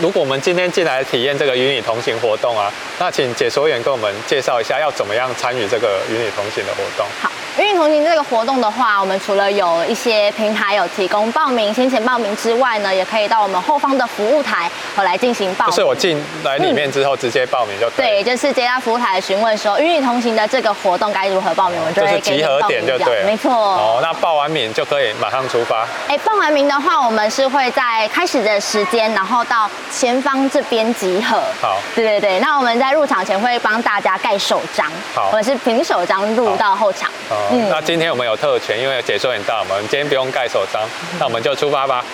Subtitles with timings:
[0.00, 7.06] 如果我们今天进来体验这个与你同行活动啊，那请解说员跟我们介绍一下要怎么样参与这个与你同行的活动。
[7.20, 7.45] 好。
[7.58, 15.70] 与你同行这个活动的话，我们除了有一些平台有提供报名、先前报名之外呢，也可以到我们后方的服务台和来进行报名。
[15.74, 22.60] 就是我进来里面之后直接报名就可以、嗯、对，就是接到服务台询问说与你同行的这个活动该如何报名，我们就会给你报名。
[22.60, 23.50] 就是集合点就对，没错。
[23.50, 25.86] 哦，那报完名就可以马上出发。
[26.08, 31.40] 哎，报完名的话，我们是会在开始的时间，然后到前方这边集合。
[31.62, 31.78] 好。
[31.94, 34.92] 对对对，那我们在入场前会帮大家盖手章。
[35.14, 35.28] 好。
[35.28, 37.10] 我们是凭手章入到后场。
[37.30, 37.45] 哦。
[37.50, 37.70] 嗯。
[37.70, 38.26] 那今天我们。
[38.26, 40.82] 有特权，因为解说员到，我们今天不用盖手章，
[41.20, 42.04] 那我们就出发吧。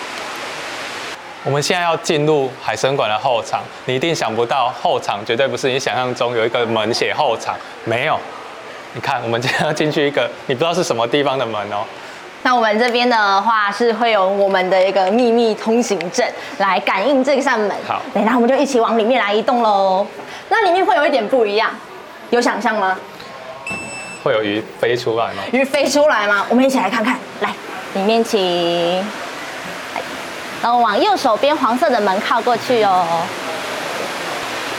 [1.43, 8.15] 我们现在要进入海参馆的后场，你一定想不到，后场绝对不是你想象中有一个门写后场，没有。
[8.93, 11.83] 你看，我们今天要进去一个你不知道是什么地方的门哦。
[12.43, 16.23] 那我们这边的话是会有我们的一个秘密通行证
[16.59, 17.75] 来感应这扇门。
[17.87, 20.05] 好，那我们就一起往里面来移动喽。
[20.49, 21.71] 那里面会有一点不一样，
[22.29, 22.95] 有想象吗？
[24.23, 25.43] 会有鱼飞出来吗？
[25.51, 26.45] 鱼飞出来吗？
[26.49, 27.19] 我们一起来看看。
[27.41, 27.53] 来，
[27.93, 29.03] 里面请。
[30.61, 33.05] 然后往右手边黄色的门靠过去哦。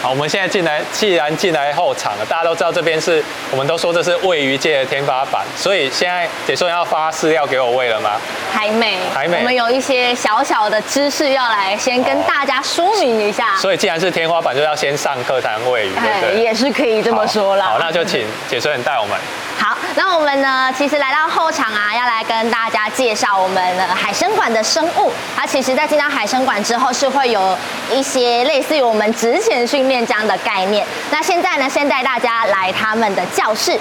[0.04, 8.10] 好，我们现在进来，既然进来后场了，大家都知道这边是，我们都说这是喂鱼界的天花板，所以现在解说员要发饲料给我喂了吗？
[8.52, 9.38] 还没，还没。
[9.38, 13.56] 我们有一些小小的知识要来先跟大家说明一下。
[13.56, 16.42] 所以既然是天花板，就要先上课才能喂鱼，对不对？
[16.42, 17.64] 也是可以这么说啦。
[17.64, 19.18] 好，那就请解说员带我们。
[19.56, 25.12] 好，那我们呢，其实来到后场啊，要来跟大家介绍我们的海生馆的生物。
[25.36, 27.56] 它其实，在进到海生馆之后，是会有
[27.92, 30.84] 一些类似于我们职前训练这样的概念。
[31.10, 33.78] 那现在呢，先带大家来他们的教室。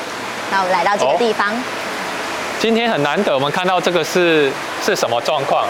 [0.52, 1.52] 那我们来到这个地方。
[2.60, 4.52] 今天很难得，我们看到这个是
[4.86, 5.66] 是什么状况？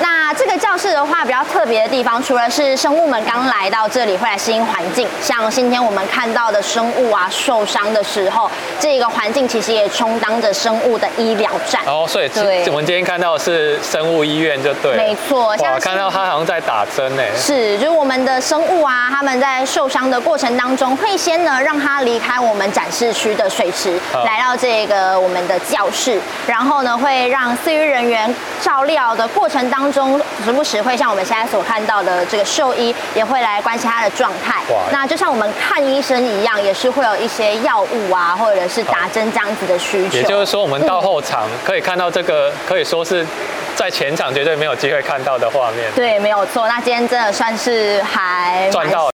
[0.00, 11.80] 那这个教室的话，比较特别的地方，除了是生物们刚来到这里会来适应环境，像今天我们看到的生物啊受伤的时候，这个环境其实也充当着生物的医疗站。
[11.86, 14.96] 哦，所以对，我们今天看到的是生物医院，就对。
[14.96, 17.22] 没错，像我看到他好像在打针呢。
[17.36, 30.20] 是，就是我们的生物啊，他们在受伤的过程当中，会先呢让他离开我们展示区的水池，哦、来到这个我们的教室，然后呢会让饲育人员照料的过程当中。
[30.44, 34.62] 时不时会像我们现在所看到的这个兽医也会来关心他的状态。
[34.90, 40.16] 那就像我们看医生一样，也是会有一些药物啊，或者是打针这样子的需求。
[40.16, 43.26] 也就是说，我们到后场可以看到这个，可以说是
[43.76, 45.90] 在前场绝对没有机会看到的画面。
[45.94, 46.66] 对，没有错。
[46.66, 49.12] 那今天真的算是还赚到了，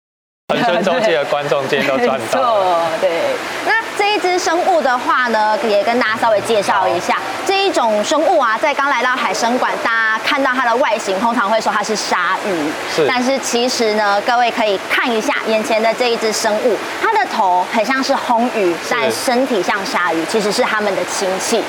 [0.50, 2.86] 恒春中介的观众今天都赚到了。
[3.02, 3.10] 对，
[3.66, 3.73] 那。
[4.04, 7.16] 这一只生物的话呢，也跟大家稍微介绍一下。
[7.46, 12.70] 这一种生物啊，在刚来到海生馆，大家看到它的外形，通常会说它是鲨鱼。
[12.94, 13.08] 是。
[13.08, 21.64] 但是其实呢，各位可以看一下眼前的这一只生物，它的头很像是红鱼，但身体像鲨鱼，其实是它们的亲戚，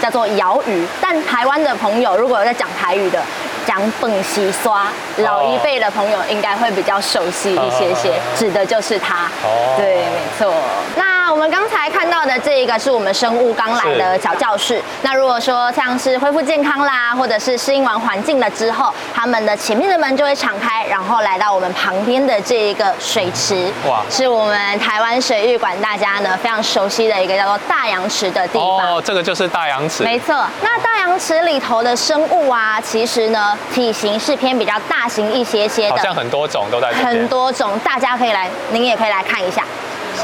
[0.00, 0.86] 叫做鳐鱼。
[1.00, 3.20] 但台湾的朋友如果有在讲台语的，
[3.66, 4.86] 讲本溪刷，
[5.16, 9.24] 老一辈的朋友应该会比较熟悉一些些，指的就是它。
[9.42, 9.74] 哦。
[9.76, 10.54] 对，没错。
[10.94, 11.19] 那。
[11.30, 14.82] 我们刚才看到的这一个是我们生物刚来的小教室。
[15.02, 23.72] 那如果说像是恢复健康啦，或者是适应完环境了之后，他们的前面的门就会敞开，然后来到我们旁边的这一个水池。
[23.88, 24.02] 哇！
[24.10, 28.96] 是我们台湾水域馆大家呢非常熟悉的一个叫做大洋池的地方。
[28.96, 30.02] 哦，这个就是大洋池。
[30.02, 30.34] 没错。
[30.60, 35.96] 那大洋池里头的生物啊，其实呢体型是偏比较大型一些些的。
[35.96, 36.92] 好像很多种都在。
[36.92, 39.62] 很多种，大家可以来，您也可以来看一下。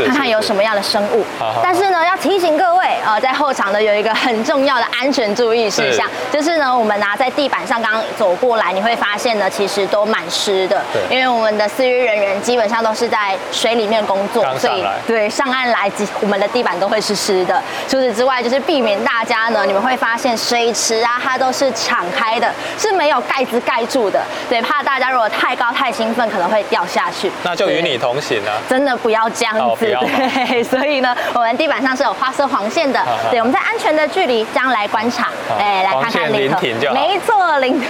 [0.05, 1.25] 看看有什么样的生物，
[1.63, 15.91] 但是呢，要提醒各位，呃，在后场呢有一个很重要的安全注意事项，就是呢，我们拿在地板上刚刚走过来，你会发现呢，其实都蛮湿的，因为我们的饲育人员基本上都是在水里面工作，所以对上岸来，
[16.21, 17.63] 我们的地板都会是湿的。
[17.89, 27.31] 除此之外，就是避免大家呢，你们会发现水池啊，它都是敞开的，是没有盖子盖住的，对，怕大家如果太高太兴奋，可能会掉下去。
[27.43, 29.86] 那就与你同行了，真的不要这样子。
[29.95, 33.01] 对，所以呢，我们地板上是有花色黄线的。
[33.31, 35.29] 对，我们在安全的距离这样来观察，
[35.59, 36.59] 哎，来看看里头。
[36.93, 37.81] 没错，聆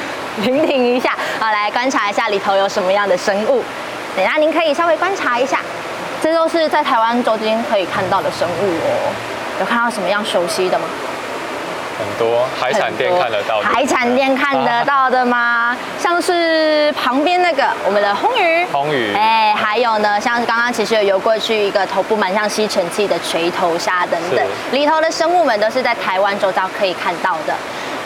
[0.43, 3.63] 聆听一下，好，来观察一下里头有什么样的生物。
[4.17, 5.61] 等下您可以稍微观察一下，
[6.23, 9.13] 这都是在台湾周边可以看到的生物哦。
[9.61, 10.85] 有看到什么样熟悉的吗？
[11.99, 15.39] 很多海产店看得到的，海产店看得到的吗？
[15.39, 27.55] 啊、 像是旁边那个我们的红鱼，红鱼，哎，还有呢，像是刚刚其实有游过去一个头部蛮像吸尘器的锤头鲨等等，里头的生物们都是在台湾周遭可以看到的。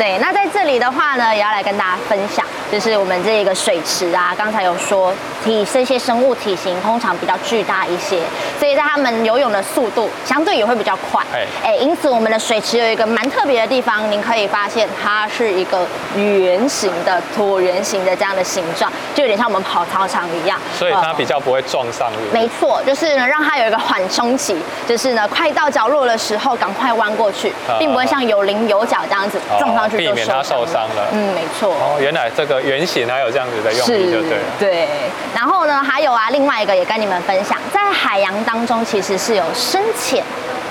[0.00, 2.42] 对，那在这里的话呢，也要来跟大家分享，
[2.72, 5.12] 就是我们这个水池啊，刚才有说
[5.44, 8.18] 体这些生物体型通常比较巨大一些，
[8.58, 11.22] 所以在它们游泳的速度相对也会比较快。
[11.34, 15.86] 哎哎，因此我们的水池有一个蛮特别的地方，您可以发现它是一个
[16.16, 20.58] 圆形的椭圆形的这样的形状，就有点像我们跑操场一样。
[20.78, 22.32] 所以它比较不会撞上去。
[22.32, 24.56] 没错，就是呢，让它有一个缓冲期，
[24.88, 31.08] 就是呢，快到角落的时候赶快弯过去，并不会像有棱有角这样子撞上避免它受伤了。
[31.12, 31.74] 嗯，没错。
[31.74, 34.44] 哦，原来这个圆形还有这样子的用意，就对了。
[34.58, 34.88] 对。
[35.34, 40.22] 然后呢，还有啊，另外一个也跟你们分享，在海洋当中其实是有深浅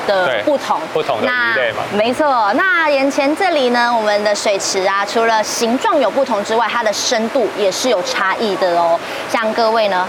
[0.07, 1.83] 的不同，不同的鱼类嘛。
[1.93, 2.51] 没错。
[2.53, 8.99] 那眼前这里呢，我们的水池啊，除了形状有不同之外，它的深度也是有差异的哦。
[9.31, 10.07] 像各位呢，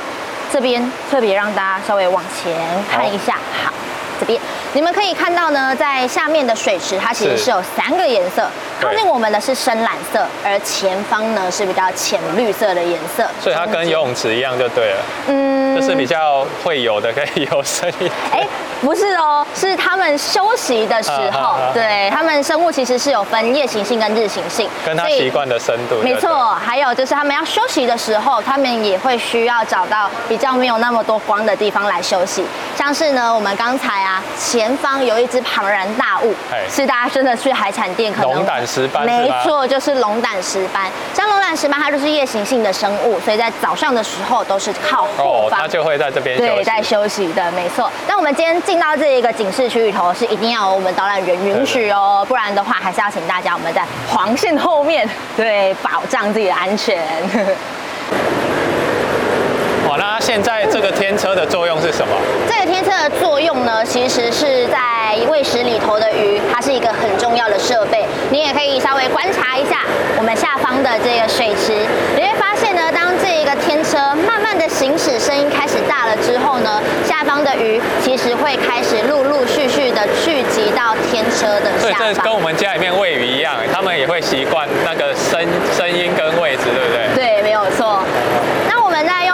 [0.52, 2.54] 这边特别让大家稍微往前
[2.90, 3.34] 看一下，
[3.64, 3.72] 好。
[4.20, 4.38] 这边
[4.74, 8.46] 你们可以看到呢，在下面的水池，它其实是有三个颜色。
[8.80, 13.28] 靠近我们的是深蓝色，而前方呢是比较浅绿色的颜色。
[13.40, 14.96] 所以它跟游泳池一样就对了。
[15.28, 18.12] 嗯，就是比较会游的可以游深一点。
[18.32, 18.46] 哎，
[18.80, 25.96] 不是哦，是他们休息的时候，啊啊啊对他们生物其实是有分夜行性跟日行性，跟它习惯的深度。
[26.02, 32.46] 没错，还有就是他们要休息的时候，他们也会需要找到比较没有那么多光的地方来休息。
[32.74, 34.09] 像是呢，我们刚才啊。
[34.38, 36.34] 前方有一只庞然大物，
[36.68, 40.90] 是大家真的去海产店可能龙胆石斑，没错，就是龙胆石斑。
[41.14, 47.90] 像龙胆石斑，它就是夜行性的生物，所以在早上的时候都是靠后方，它就会在这边对在休息的，没错。
[48.08, 56.98] 那我们今天进到这一个警示区里头，是一定要有我们导览员允许哦，不然的话还是要请大家我们在黄线后面，对，保障自己的安全。
[59.90, 62.14] 好，那现在这个天车的作用是什么？
[62.48, 64.78] 这个天车的作用呢，其实是在
[65.28, 68.06] 喂食里头的鱼，它是一个很重要的设备。
[68.30, 69.80] 你也可以稍微观察一下
[70.16, 71.72] 我们下方的这个水池，
[72.14, 81.80] 你会发现呢，当这一个天车慢慢的行驶，声音开始大了之后呢，下方的鱼其实会开始陆陆续续的聚集到天车的下方。
[81.80, 85.42] 所以这跟我们家里面喂鱼一样，他们也会习惯那个声
[85.76, 87.10] 声音跟位置，对不对？
[87.16, 87.98] 对，没有错。
[88.68, 89.24] 那我们在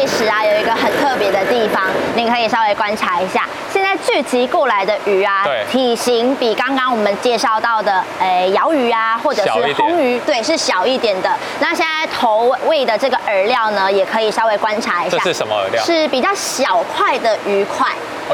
[0.00, 1.82] 用天车喂食啊，有一个很特别的地方，
[2.16, 3.46] 您可以稍微观察一下。
[3.70, 11.30] 现在聚集过来的鱼啊，对，体型比刚刚我们介绍到的，诶，鰩鱼啊，或者是红鱼，对，是小一点的。
[11.60, 15.18] 那现在投喂的这个饵料呢，也可以稍微观察一下。
[15.18, 15.84] 这是什么饵料？
[15.84, 17.86] 是比较小块的鱼块。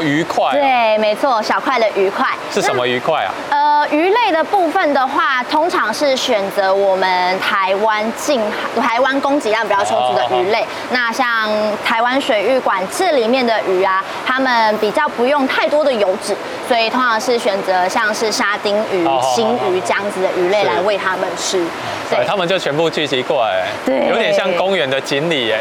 [0.02, 0.52] 鱼块。
[0.52, 2.26] 对，没错，小块的鱼块。
[2.52, 3.32] 是什么鱼块啊？
[3.50, 8.40] 呃，鱼类的部分的话，通常是选择我们台湾近
[8.80, 10.64] 台湾供给量比较充足的鱼类。
[10.90, 11.48] 那像
[11.84, 16.34] 台湾水域馆这里面的鱼啊，它们比较不用太多的油脂，
[16.66, 21.66] 所以通常是选择像是沙丁鱼、星鱼这样子的鱼类来喂它们吃。
[22.08, 25.60] 对，他们就全部聚集过来，对，有点像公园的锦鲤耶。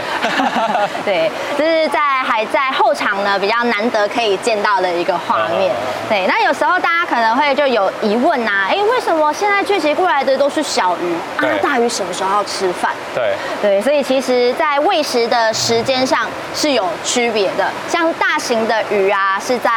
[1.04, 5.74] 对，就是在还在后场呢，比较难得可以见到的一个画面。
[6.08, 11.44] 对，那有时候大家可能会就有疑问呐，哎，为什么现在聚集过来的都是小鱼啊？
[11.62, 12.92] 大鱼什么时候要吃饭？
[13.14, 17.70] 对，对，所以其实，在喂食的时间上是有区别的。
[17.90, 19.70] 像大型的鱼啊，是在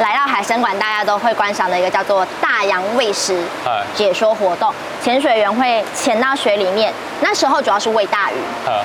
[0.00, 3.40] 来到海参馆，大家都会观赏的一个叫做大洋喂食
[3.94, 4.74] 解说活动，
[5.06, 6.16] 潜水员会潜。
[6.20, 8.34] 到水里面，那时候主要是喂大鱼，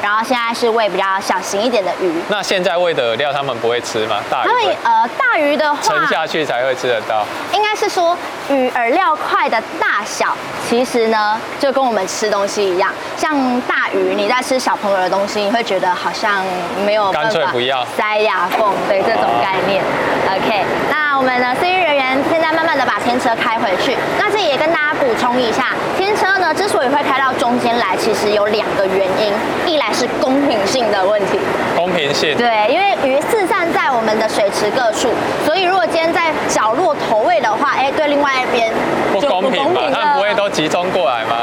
[0.04, 2.12] 然后现在是喂比较小型一点的鱼。
[2.28, 4.18] 那现在喂的料他们不会吃吗？
[4.30, 4.48] 大鱼？
[4.48, 7.26] 他们呃，大鱼的话沉下去才会吃得到。
[7.54, 8.16] 应该是说
[8.50, 10.36] 鱼饵料块的大小，
[10.70, 12.94] 其实呢就跟我们吃东西一样。
[13.18, 16.44] 像大鱼，你在吃小朋友的东西，你会觉得好像
[16.86, 19.82] 没有，干脆不要塞牙缝，对这种概念。
[20.30, 23.98] OK，那我们的司机人员现在慢慢的把天车开回去。
[24.20, 29.34] 那这也跟大家补充一下，天车呢之所以会开到中间来，其实有两个原因，
[29.66, 31.40] 一来是公平性的问题。
[31.76, 32.38] 公平性。
[32.38, 35.10] 对，因为鱼四散在我们的水池各处，
[35.44, 38.72] 所以如果今天在角落投喂的话，哎，对另外一边
[39.12, 39.82] 不公平吧。
[39.92, 41.38] 他们不会都集中过来吗？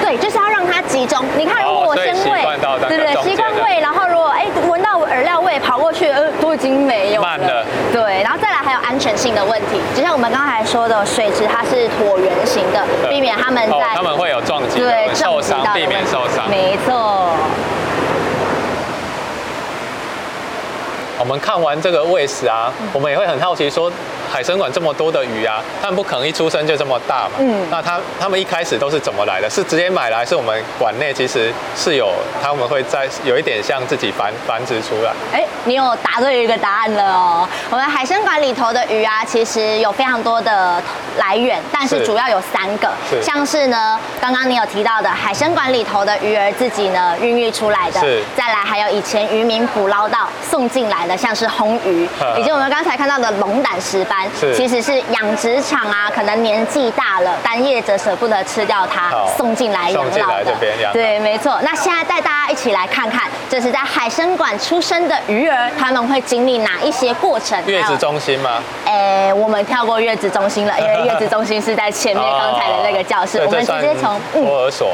[0.00, 1.22] 对，就是要让它集中。
[1.36, 7.28] 你看，如果我先喂，哦、对对，习惯喂，然后如果哎闻到饵料味跑过去，呃，都已经没有了。
[7.28, 7.66] 慢了。
[7.92, 16.48] 对，然后再来还有安全性的问题，就像我们刚才说的，水池它是椭圆形的，避免他们在、哦、他们会有撞击，对，受伤，避免受伤。
[16.48, 17.28] 没错。
[21.24, 23.90] 我们看完这个喂食啊，我们也会很好奇说。
[24.30, 27.36] 海参馆这么多的鱼啊，他们不可能一出生就这么大嘛。
[27.38, 27.64] 嗯。
[27.70, 29.48] 那他他们一开始都是怎么来的？
[29.48, 32.10] 是直接买来，是我们馆内其实是有
[32.42, 35.12] 他们会在有一点像自己繁繁殖出来？
[35.32, 37.48] 哎，你有答对一个答案了哦。
[37.70, 40.82] 我们海参馆里头的鱼啊，其实有非常多的
[41.16, 60.54] 来源，但是主要有三个，是像是呢，刚刚你有提到的海参馆里头的鱼儿自己呢孕育出来的，是再来还有以前渔民捕捞到送进来的，像是红鱼， 以及我们刚才看到的龙胆石斑，是其实是养殖场啊，可能年纪大了，单业者舍不得吃掉它，送进来养老的。
[60.92, 61.58] 对，没错。
[61.62, 67.60] 那现在带大家一起来看看，这是在海生馆出生的鱼儿，他们会经历哪一些过程？
[67.66, 68.62] 月子中心吗？
[68.86, 74.92] 哎，我们跳过月子中心了，因为月子中心是在前面 刚才的那个教室，我们直接从托儿所。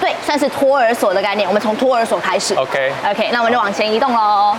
[0.00, 1.48] 对，算是托儿所的概念。
[1.48, 2.54] 我们从托儿所开始。
[2.54, 2.92] OK。
[3.10, 4.56] OK，那我们就往前移动喽。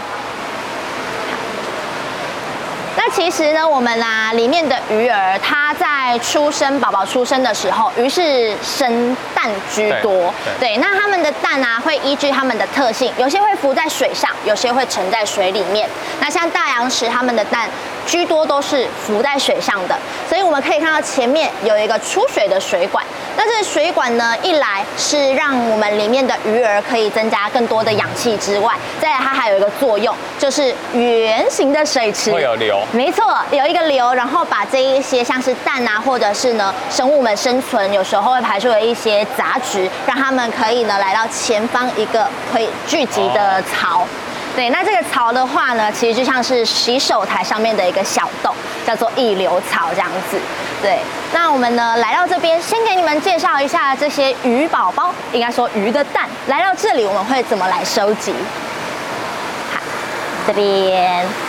[3.01, 10.33] 那其实呢，我们啊里面的鱼儿，它在出生宝宝出生的时候，鱼是生蛋居多。
[10.59, 15.87] 对，对，那它们的蛋啊，会依据它们的特性，有些会浮在水上，有些会沉在水里面。
[16.19, 17.69] 那像大洋石，它们的蛋
[18.05, 23.01] 居多都是浮在水上的，所以我们可以看到前面有一个出水的水管。
[23.39, 32.77] 那这个水管呢，一来是让我们里面的鱼儿可以增加更多的氧气之外，再来它还有一个作用，就是圆形的水池会有流。
[32.91, 44.05] 没错，有一个流，然后把这一些像是蛋啊，或者是呢生物们生存，有时候会排出的一些杂质，让他们可以呢来到前方一个会聚集的槽。
[44.53, 48.53] 对，那这个槽的话呢，其实就像是洗手台上面的一个小洞，
[48.85, 50.37] 叫做溢流槽这样子。
[50.81, 50.99] 对，
[51.33, 56.29] 那我们呢来到这边，先给你们介绍一下这些鱼宝宝，应该说鱼的蛋。
[56.47, 58.33] 来到这里，我们会怎么来收集？
[59.73, 59.81] 好，
[60.47, 61.48] 这边。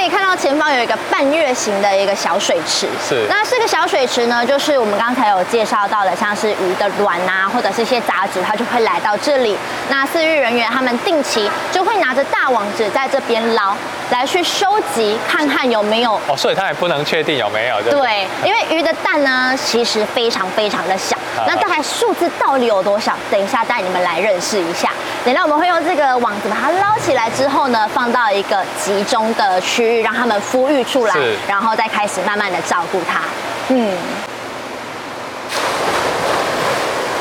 [0.00, 3.26] 可以看到前方有一个半月形的一个小水池，是。
[3.28, 9.54] 那这个小水池呢，就是我们刚才有介绍到的，像是鱼的卵啊，或者是一些杂质，它就会来到这里。
[9.90, 13.76] 那饲育人员他们定期就会拿着大网子在这边捞，
[14.10, 16.14] 来去收集，看看有没有。
[16.28, 17.82] 哦，所以他也不能确定有没有。
[17.82, 21.14] 对，对，因为鱼的蛋呢，其实非常非常的小。
[21.46, 23.14] 那大概数字到底有多少？
[23.30, 24.90] 等一下带你们来认识一下。
[25.24, 31.14] 等下我们会用这个网子把它捞起来之后呢，放到一个集中的区域，让他们孵育出来，
[31.48, 33.20] 然后再开始慢慢的照顾它。
[33.68, 33.96] 嗯。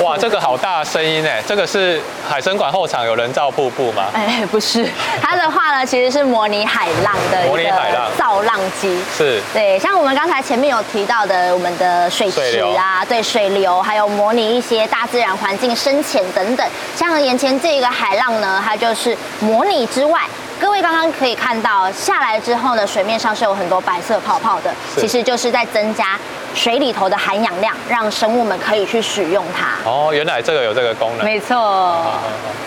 [0.02, 1.44] 哇，这个好大的声音哎！
[1.46, 4.06] 这个是海生馆后场有人造瀑布吗？
[4.14, 4.88] 哎，不是，
[5.22, 8.98] 它的话呢，其实是模拟海浪的一个造浪机。
[9.18, 16.66] 是，对，像我们刚才前面有提到的，我们的水池啊，对，水流，还有模拟一些大自然环境深浅等等。
[16.96, 20.22] 像眼前这个海浪呢，它就是模拟之外。
[20.60, 26.20] 各位刚刚可以看到，下来之后呢，水面上是有很多白色泡泡的，其实就是在增加
[26.54, 29.90] 水里头的含氧量，让生物们可以去使用它。
[29.90, 31.26] 哦，原来这个有这个功能。
[31.26, 32.06] 没错。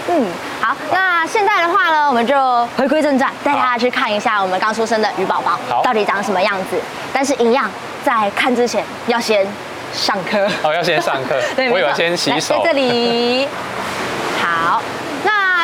[0.08, 0.26] 嗯，
[0.60, 6.80] 好，那现在的话呢，我们就回归正传，带大家去看一下我们刚出生的鱼宝宝到底长什么样子。
[7.12, 7.70] 但是，一样
[8.02, 9.46] 在看之前要先
[9.92, 10.48] 上课。
[10.62, 11.38] 哦，要先上课。
[11.54, 12.54] 对，我有先洗手。
[12.54, 13.46] 在这里。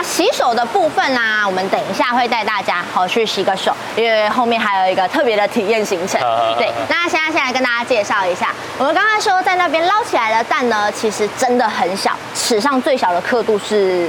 [0.08, 0.18] 好。
[0.18, 6.20] 洗手的部分啊，我们等一下会带大家好去洗个手，因为后面还有一个特别的体验行程。
[6.56, 14.08] 对，那现在先来跟大家介绍一下，我们刚才说在那边捞起来的蛋呢，其实真的很小，史上最小的刻度是。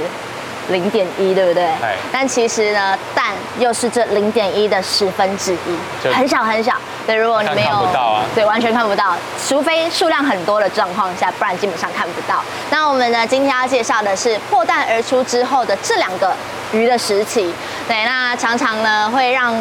[0.70, 1.64] 零点一，对不对？
[1.64, 1.94] 哎。
[2.12, 3.26] 但其实呢，蛋
[3.58, 6.74] 又是这零点一的十分之一，很小很小。
[7.06, 8.24] 对，如果你没有，看不到啊。
[8.34, 9.16] 对，完全看不到，
[9.48, 12.42] 除非数量很多的状况下，不然基本上看不到。
[12.70, 16.32] 那我们呢，今天要介绍的是破蛋而出之后的这两个
[16.72, 17.52] 鱼的时期。
[17.90, 19.52] 对，那常常呢会让。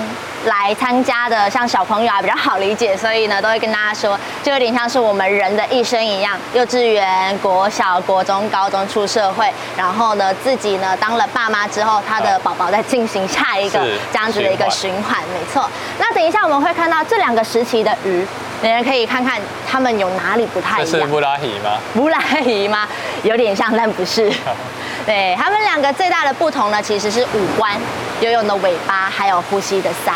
[0.46, 15.70] 来参加的像小朋友啊比较好理解，所以呢都会跟大家说，就有点像是我们人的一生一样，幼稚园、国小、国中、高中出社会，然后呢自己呢当了爸妈之后，他的宝宝在进行下一个这样子的一个循环，没错。
[15.98, 18.26] 那等一下我们会看到这两个时期的鱼，
[18.62, 21.02] 你们可以看看他们有哪里不太一样。
[21.02, 21.72] 是布拉鱼吗？
[21.94, 22.88] 布拉鱼吗？
[23.24, 24.32] 有点像，但不是。
[25.06, 27.74] 对，他们两个最大的不同呢，其实是五官、
[28.22, 30.14] 游泳的尾巴，还有呼吸的鳃。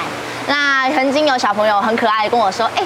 [0.48, 2.84] 那曾经有小朋友很可爱的跟我说：“哎，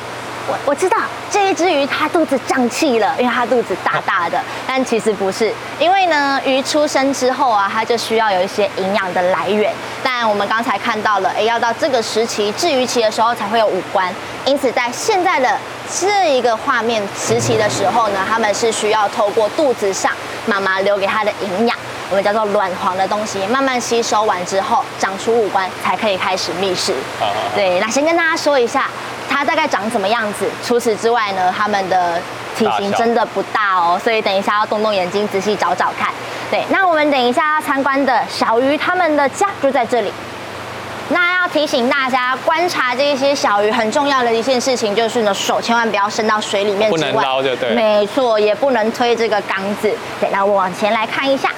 [0.47, 0.97] 我我知道
[1.31, 4.39] 这一只鱼它肚子胀气了，因为它肚子大大的。
[4.67, 9.73] 但其实不是，因为呢，鱼出生之后啊，它就需要有一些营养的来源。
[10.03, 14.13] 但我们刚才看到了，哎，要到这个时期稚鱼期的时候才会有五官。
[14.45, 15.57] 因此，在现在的
[15.99, 20.11] 这一个画面时期的时候呢，他们是需要透过肚子上
[20.45, 21.75] 妈妈留给它的营养。”
[22.09, 26.93] 我们叫做卵黄的东西，慢慢吸收完之后，长出五官才可以开始觅食。
[27.19, 28.89] 好好好对，那先跟大家说一下，
[29.29, 30.49] 它大概长什么样子。
[30.63, 32.21] 除此之外呢，它们的
[32.57, 36.09] 体型真的不大哦，所以等一下要动动眼睛仔细找找看。
[36.49, 40.13] 对，那我们等一下要参观的小鱼，它们的家就在这里。
[41.09, 47.69] 那要提醒大家，观察这些小鱼很重要的一件事情，就是呢，手千万不要伸到水里面之外，不能捞就对。
[47.71, 49.93] 没错，也不能推这个缸子。
[50.19, 51.49] 对，那我往前来看一下，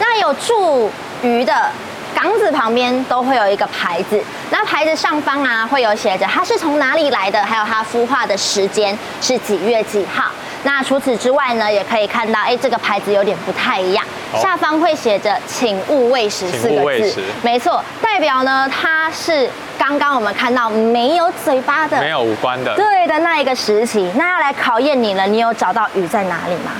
[0.00, 0.90] 那有注
[1.22, 1.70] 鱼的
[2.12, 10.24] 港子旁边都会有一个牌子，那牌子上方啊会有写着它是从哪里来的，还有它孵化的时间是几月几号。
[10.62, 24.10] 那除此之外呢，也可以看到，哎，这个牌子有点不太一样，哦、下方会写着“请勿喂食”四个字，没错，代表呢它是刚刚我们看到没有嘴巴的、没有五官的，对的那一个时期。
[24.16, 26.72] 那要来考验你了，你有找到鱼在哪里吗？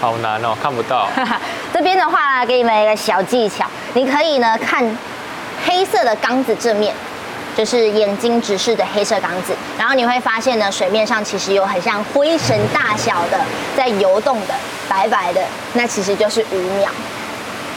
[0.00, 1.08] 好难哦，看不到。
[1.72, 4.82] 这边的话，给你们一个小技巧，你可以呢看
[5.66, 6.94] 黑色的缸子正面。
[7.56, 13.38] 就是眼睛直视的黑色缸子，然后你会发现呢，水面上其实有很像灰尘大小的
[13.76, 14.54] 在游动的
[14.88, 16.88] 白白的，那其实就是鱼鸟。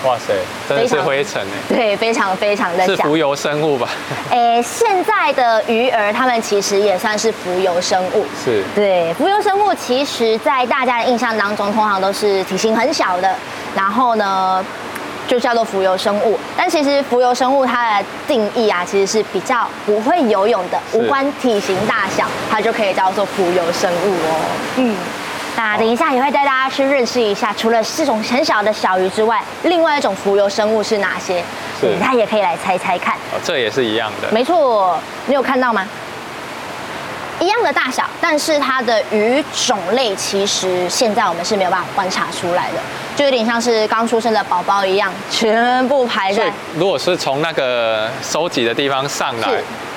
[0.03, 0.33] 哇塞，
[0.67, 1.75] 真的是灰尘哎。
[1.75, 2.95] 对，非常非常的小。
[2.95, 3.87] 是浮游生物吧？
[4.29, 8.25] 哎，现在的鱼儿，它们其实也算是浮游生物。
[8.43, 8.63] 是。
[8.75, 13.35] 对，浮游生物其实，在大家的印象当中，通常都是体型很小的，
[13.75, 14.63] 然后呢。
[15.25, 24.35] 就叫做浮游生物，但其实浮游生物它的定义啊，其实是比较不会游泳的，无关体型大小，它就可以叫做浮游生物哦。
[24.75, 24.95] 嗯，
[25.55, 31.43] 那等一下也会带大家去认识一下，除了这种很小的小鱼之外，另外一种浮游生物是哪些？
[31.79, 33.15] 是，大家也可以来猜猜看。
[33.31, 34.31] 哦，这也是一样的。
[34.31, 35.87] 没错，你有看到吗？
[37.39, 42.77] 一样的大小，但是它的鱼种类其实现在我们是没有办法观察出来的。
[43.15, 46.51] 就有点像是刚出生的宝宝一样，全部排在。
[46.75, 49.49] 如果是从那个收集的地方上来，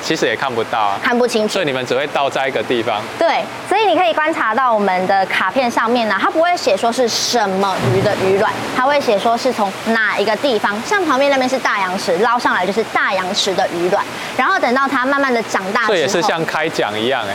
[0.03, 1.55] 其实也看不到啊，看不清楚。
[1.55, 3.01] 所以你们只会倒在一个地方。
[3.19, 10.81] 对，所以你可以观察到我们的卡片上面呢，它不会写说是什么鱼的鱼卵，它会写说是从哪一个地方。
[10.83, 14.05] 像旁边那边是大洋池，捞上来就是大洋池的鱼卵，
[14.37, 17.35] 然后等到它慢慢的长大之后，这也是像开奖一样哎。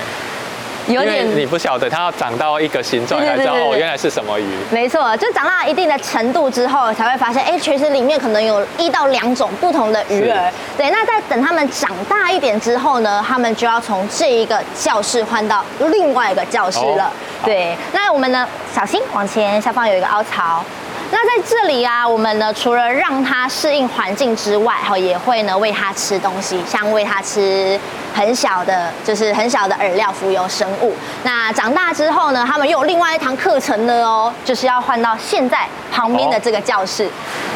[0.88, 4.46] 有点你不晓得，它要长到一个形状才知道哦，原来是什么鱼。
[4.70, 10.52] 没错，就长到一定的程度之后，才会发现，哎，其实里面可能有一到两种不同的鱼儿。
[10.78, 17.06] 对，那在等它们长大一点之后呢，它们就要从这一个教室换到另外一个教室了。
[17.06, 20.64] 哦、对，那我们呢，小心往前，下方有一个凹槽。
[21.14, 27.78] 那在这里啊，我们呢除了让它适应环境之外，哈，也会呢喂它吃东西，像喂它吃
[28.16, 30.96] 很小的，就是很小的饵料浮游生物。
[31.24, 37.10] 那长大之后呢，他们又有另外一堂课程了哦，就是要换到现在旁边的这个教室。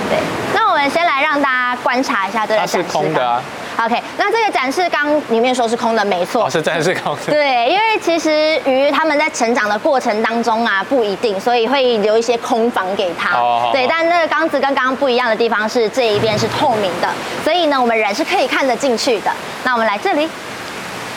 [0.09, 0.17] 对，
[0.53, 2.83] 那我们先来让大家观察一下这个展示。
[2.83, 3.41] 它是空的啊。
[3.77, 6.45] OK，那这个展示缸里面说是空的，没错。
[6.45, 7.17] 哦，是展示缸。
[7.25, 13.37] 对，因为其实鱼它们在成长的过程当中啊，不一定，所以会留一些空房给它。
[13.37, 13.69] 哦。
[13.73, 17.09] 对，但那个缸子跟刚刚不一样的地方是这一边是透明的，
[17.43, 19.31] 所以呢，我们人是可以看得进去的。
[19.63, 20.29] 那我们来这里。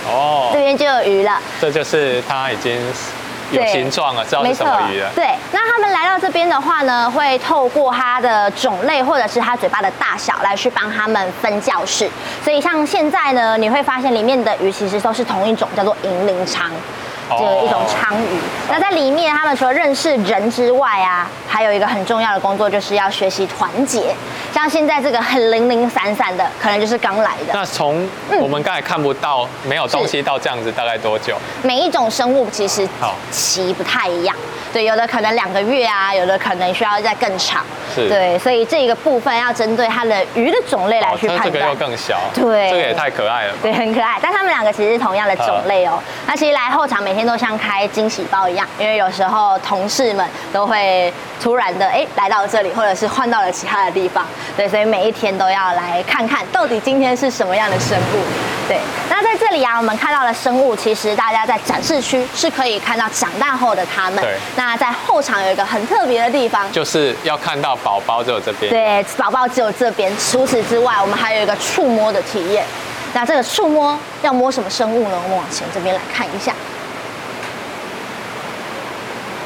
[0.09, 0.51] 哦。
[0.53, 1.39] 这边就有鱼了。
[1.61, 2.81] 这就是它已经。
[3.51, 5.11] 有形状啊，知道是什么鱼了。
[5.15, 12.09] 对，那他们来到这边的话呢，会透过它的种类或者是它嘴巴的大小来去帮他们分教室。
[12.45, 16.71] 所以像现在呢，你会发现里面的鱼其实都是同一种，叫做银鳞鲳。
[17.37, 18.39] 就有一种鲳鱼，
[18.69, 24.15] 那在里面，他们除了认识人之外啊，还有一个很重要的工作，就是要学习团结。
[24.53, 27.53] 像现在这个很零零散散的，可能就是刚来的。
[27.53, 28.09] 那从
[28.41, 31.37] 我们刚才看不到、嗯、没有东西到这样子，大概多久？
[31.63, 32.89] 每一种生物其实
[33.31, 34.35] 其不太一样。
[34.73, 37.65] 对，有的可能两个月啊，有的可能需要再更长。
[37.95, 38.09] 是。
[38.09, 41.53] 对，所以这一个部分要针对它的鱼的种类来去判断。
[41.53, 42.19] 这个又更小。
[42.35, 42.71] 对。
[42.71, 43.55] 这个也太可爱了。
[43.63, 44.19] 对，很可爱。
[44.21, 45.99] 但他们两个其实是同样的种类哦。
[46.27, 54.27] 那其实来后场每天都像开惊喜包一样，因为有时候同事们都会突然的哎来到这里，或者是换到了其他的地方。
[54.57, 58.69] 对，所以每一天都要来看看到底今天是什么样的生物。
[58.69, 58.79] 对。
[59.09, 64.23] 那在这里啊，我们看到的生物，其实大家在展示区是可以看到长大后的它们。
[64.23, 64.35] 对。
[64.59, 68.69] 那在后场有一个很特别的地方，就是要看到宝宝只有这边。
[68.69, 70.13] 对，宝宝只有这边。
[70.19, 72.65] 除此之外，我们还有一个触摸的体验。
[73.15, 75.17] 那这个触摸要摸什么生物呢？
[75.23, 76.53] 我们往前这边来看一下。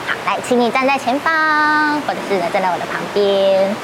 [0.09, 3.77] 好，来，请你站在前方，或者是呢站在我的旁边。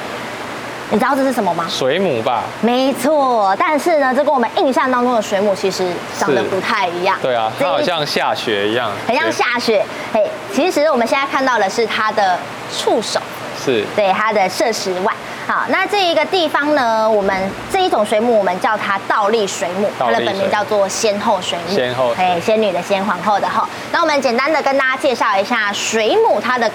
[0.91, 1.65] 你知道这是什么吗？
[1.69, 2.43] 水母吧。
[2.61, 7.15] 没错，但是呢，这跟我们印象当中的水母其实长得不太一样。
[7.21, 8.91] 对啊，它好像下雪一样。
[9.07, 9.85] 很像下雪。
[10.11, 12.39] 嘿，其实我们现在看到的是它的
[12.75, 13.19] 触手，
[13.63, 15.15] 是，对，它的摄食腕。
[15.47, 17.35] 好，那这一个地方呢，我们
[17.71, 21.75] 这一种水母，我们叫它倒立水母，它的本名叫做仙后水母。
[21.75, 23.63] 仙后，哎，仙女的仙，皇后的后。
[23.91, 26.69] 那我们简单的跟大家介绍一下水母它的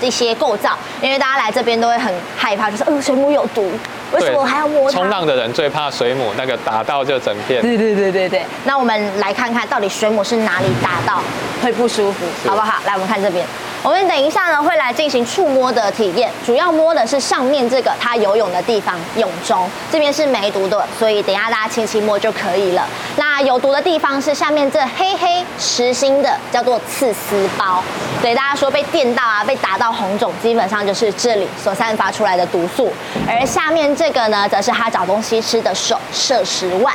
[0.00, 3.70] 一些构造，因为大家来这边都会很害怕，就是呃，水母有毒。
[4.12, 4.98] 为什么我还要摸它？
[4.98, 7.60] 冲浪的人最怕水母，那个打到就整片。
[7.60, 8.44] 对对对对对。
[8.64, 11.20] 那我们来看看到底水母是哪里打到
[11.62, 12.74] 会不舒服，好不好？
[12.86, 13.44] 来，我们看这边。
[13.86, 22.84] 我们等一下呢会来进行触摸的体验，主要摸的是上面这个它游泳的地方，泳中这边是没毒的，所以等一下大家轻轻摸就可以了。
[23.14, 27.80] 那有毒的地方是下面这黑黑实心的，叫做刺丝胞。
[28.20, 32.92] 所以大家说被电到啊，被打到红肿，基本上就是这里所散发出来的毒素。
[33.28, 36.92] 而下面这个呢，则是它找东西吃的手摄食腕。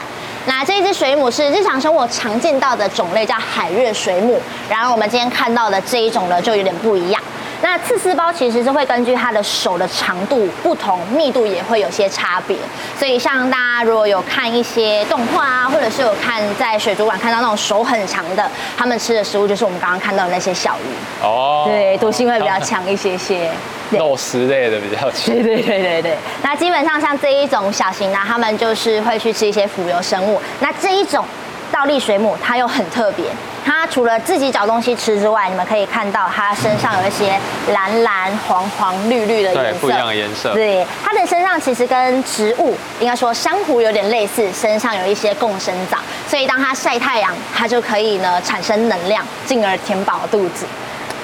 [0.47, 4.41] 那这一只水母是日常生活常见到的种类，叫海月水母。
[4.67, 7.21] 然而我们今天看到的这一种呢，就有点不一样。
[7.61, 12.57] 那刺丝包其实是会根据它的手的长度不同，密度也会有些差别。
[12.97, 21.23] 所以像大家如果有看一些动画啊，或者是有看在水族馆看到那种手很长的，他们吃的食物就是我们刚刚看到的那些小鱼。
[21.23, 21.63] 哦。
[21.67, 23.49] 对，毒性会比较强一些些。
[23.91, 25.35] 肉食类的比较强。
[25.35, 26.17] 对对对对对。
[26.41, 30.41] 那基本上像这一种小型的，他们就是会去吃一些浮游生物。
[30.61, 31.25] 那这一种
[31.71, 33.25] 倒立水母，它又很特别。
[33.63, 37.39] 它除了自己找东西吃之外，你们可以看到它身上有一些
[37.73, 40.53] 蓝蓝、黄黄、绿绿的颜色，对，不一样的颜色。
[40.53, 45.97] 对，它的身上其实跟植物，应该说珊瑚有点类似，身上有一些共生藻，
[46.27, 50.65] 所以当它晒太阳，它就可以呢产生能量，进而填饱肚子。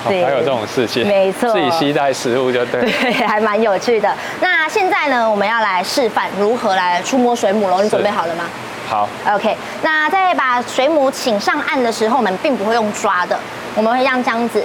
[0.08, 2.82] 对，还有这种事情，没错，自己携带食物就对。
[3.02, 4.16] 对，还蛮有趣的。
[4.40, 8.46] 那现在呢，我们要来示范如何来触摸水母喽，你准备好了吗？
[8.90, 9.56] 好，OK。
[9.82, 13.38] 那在把水母请上岸的时候，我们并不会用抓的，
[13.76, 14.64] 我们会让这样子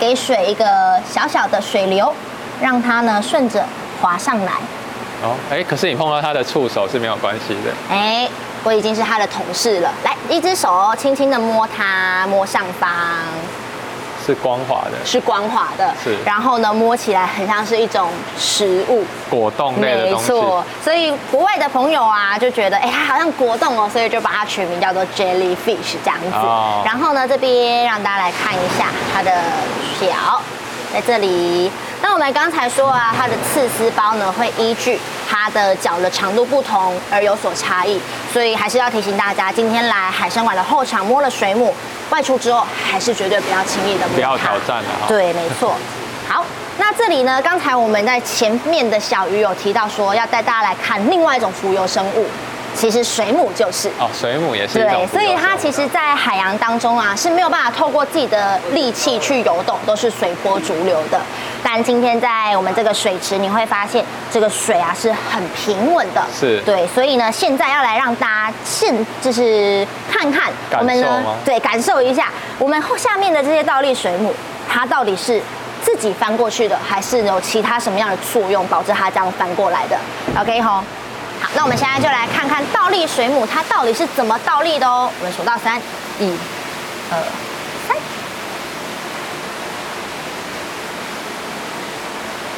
[0.00, 2.12] 给水一个小小的水流，
[2.60, 3.64] 让它呢顺着
[4.00, 4.52] 滑上来。
[5.22, 7.72] 哦，哎，可是你碰到它的触手是没有关系的。
[7.88, 8.28] 哎，
[8.64, 9.92] 我已经是它的同事了。
[10.04, 12.90] 来，一只手轻轻的摸它，摸上方。
[14.24, 16.16] 是光滑的，是光滑的，是。
[16.24, 18.08] 然后呢，摸起来很像是一种
[18.38, 20.32] 食物，果冻类的东西。
[20.32, 26.32] 没错，所以国外的朋友啊，就觉得哎，它好像果冻哦，所以就把它取名叫做 jellyfish 这样子。
[26.32, 26.82] 哦。
[26.84, 29.30] 然后呢，这边让大家来看一下它的
[30.00, 30.40] 脚，
[30.92, 31.70] 在这里。
[32.00, 37.98] 那我们刚才说啊，它的刺丝包呢，会依据它的脚的长度不同而有所差异，
[38.32, 41.74] 所以还是要提醒大家，今天来海生馆的后场摸了水母。
[42.10, 44.90] 外出之后还是绝对不要轻易的，不要挑战了。
[45.08, 45.74] 对，没错。
[46.28, 46.44] 好，
[46.78, 47.40] 那这里呢？
[47.42, 52.26] 刚才我们在前面的小鱼有提到说，要带大家来看另外一种浮游生物。
[52.74, 61.20] 其实水母就是哦，水母也是对，所以它其实，在海洋当中啊是没有办法透过自己的力气去游动，都是随波逐流的。
[61.62, 66.86] 但今天在我们这个水池，你会发现这个水啊是很平稳的，是对。
[66.88, 74.34] 所以呢，现在要来让大家现就是看看我们呢，对，感受一下我们后下面的这些倒立水母，
[74.68, 75.40] 它到底是
[75.82, 79.96] 自己翻过去的，还是有其他什么样的作用导致它这样翻过来的
[80.38, 80.82] ？OK 吼。
[81.56, 85.10] 那我们现在就来看看倒立水母它到底是怎么倒立的哦。
[85.20, 85.80] 我们数到三，
[86.18, 86.36] 一、
[87.10, 87.18] 二、
[87.86, 87.96] 三。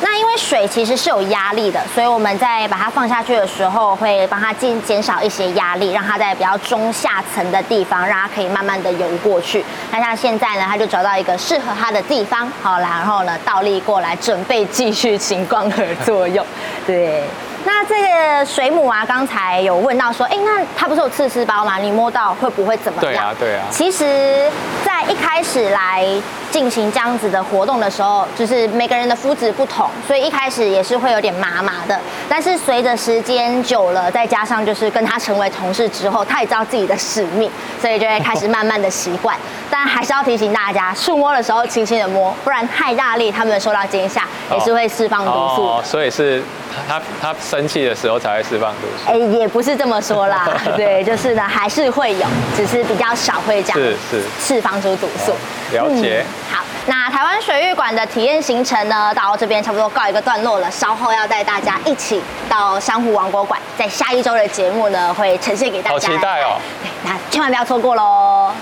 [0.00, 9.64] 那因为水其实是有压力的，所以我们在把它放下去的时候，会帮它减减少一些压力，让它在比较中下层的地方，让它可以慢慢的游过去。
[9.90, 16.44] 那像现在呢，它就找到一个适合它的地方，好，然后呢倒立过来，准备继续 行光合作用。
[16.86, 17.24] 对。
[17.66, 21.78] 那这个水母啊，刚才有问到说，哎，那它不是有刺丝包吗？
[21.78, 23.12] 你摸到会不会怎么样？
[23.12, 23.64] 对啊，对啊。
[23.72, 24.48] 其实，
[24.84, 26.06] 在一开始来
[26.48, 32.00] 进行这样子的活动的时候，就是每个人的肤质不同，所以一开始也是会有点麻麻的。
[32.28, 37.50] 但是随着时间久了，再加上就是跟他成为同事之后，他也知道自己的使命，
[37.82, 39.36] 所以就会开始慢慢的习惯。
[39.68, 45.66] 但还是要提醒大家，触摸的时候轻轻的摸，不然太大力，他们受到惊吓，也是会释放毒素。
[45.66, 46.40] 哦，所以是。
[46.88, 55.32] 他他生气的时候才会释放毒素，哎，也不是这么说啦， 对，就是呢，还是会有，只是比较少会这样，是是释放出毒素。
[55.72, 56.24] 了解。
[56.24, 60.70] 嗯，好，那台湾水域馆的体验行程呢，到这边差不多告一个段落了。
[60.70, 65.92] 稍后要带大家一起到珊瑚王国馆，在下一周的节目呢，会呈现给大家。
[65.92, 66.58] 好期待哦！
[66.82, 68.52] 对，那千万不要错过喽。